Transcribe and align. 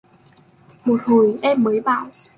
một 0.85 1.01
hồi 1.03 1.39
em 1.41 1.63
mới 1.63 1.79
bảo 1.81 2.09